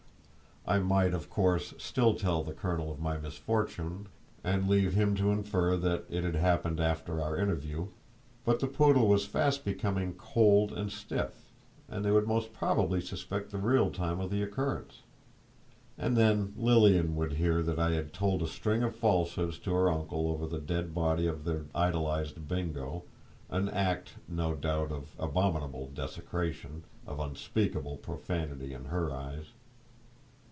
I 0.63 0.77
might, 0.77 1.15
of 1.15 1.27
course, 1.27 1.73
still 1.79 2.13
tell 2.13 2.43
the 2.43 2.53
colonel 2.53 2.91
of 2.91 2.99
my 3.01 3.17
misfortune, 3.17 4.05
and 4.43 4.69
leave 4.69 4.93
him 4.93 5.15
to 5.15 5.31
infer 5.31 5.75
that 5.75 6.03
it 6.07 6.23
had 6.23 6.35
happened 6.35 6.79
after 6.79 7.19
our 7.19 7.35
interview; 7.35 7.87
but 8.45 8.59
the 8.59 8.67
poodle 8.67 9.07
was 9.07 9.25
fast 9.25 9.65
becoming 9.65 10.13
cold 10.13 10.71
and 10.71 10.91
stiff, 10.91 11.51
and 11.89 12.05
they 12.05 12.11
would 12.11 12.27
most 12.27 12.53
probably 12.53 13.01
suspect 13.01 13.49
the 13.49 13.57
real 13.57 13.89
time 13.89 14.19
of 14.19 14.29
the 14.29 14.43
occurrence. 14.43 15.01
And 15.97 16.15
then 16.15 16.53
Lilian 16.55 17.15
would 17.15 17.33
hear 17.33 17.63
that 17.63 17.79
I 17.79 17.93
had 17.93 18.13
told 18.13 18.43
a 18.43 18.47
string 18.47 18.83
of 18.83 18.95
falsehoods 18.95 19.57
to 19.61 19.73
her 19.73 19.89
uncle 19.89 20.29
over 20.29 20.45
the 20.45 20.59
dead 20.59 20.93
body 20.93 21.25
of 21.25 21.43
their 21.43 21.65
idolised 21.73 22.47
Bingo—an 22.47 23.67
act, 23.69 24.11
no 24.29 24.53
doubt, 24.53 24.91
of 24.91 25.15
abominable 25.17 25.87
desecration, 25.91 26.83
of 27.07 27.19
unspeakable 27.19 27.97
profanity, 27.97 28.73
in 28.75 28.85
her 28.85 29.11
eyes. 29.11 29.47